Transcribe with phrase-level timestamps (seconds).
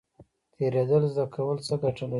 [0.55, 2.09] تیریدل زده کول څه ګټه لري؟